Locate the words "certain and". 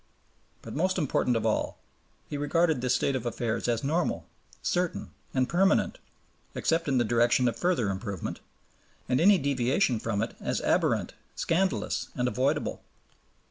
4.63-5.47